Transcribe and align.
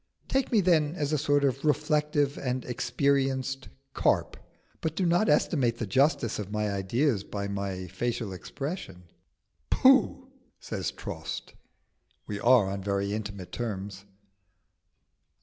Take 0.27 0.51
me 0.51 0.61
then 0.61 0.95
as 0.95 1.13
a 1.13 1.17
sort 1.19 1.43
of 1.43 1.63
reflective 1.63 2.35
and 2.35 2.65
experienced 2.65 3.69
carp; 3.93 4.35
but 4.81 4.95
do 4.95 5.05
not 5.05 5.29
estimate 5.29 5.77
the 5.77 5.85
justice 5.85 6.39
of 6.39 6.51
my 6.51 6.71
ideas 6.71 7.23
by 7.23 7.47
my 7.47 7.85
facial 7.85 8.33
expression." 8.33 9.03
"Pooh!" 9.69 10.31
says 10.59 10.91
Trost. 10.91 11.53
(We 12.25 12.39
are 12.39 12.67
on 12.67 12.81
very 12.81 13.13
intimate 13.13 13.51
terms.) 13.51 14.05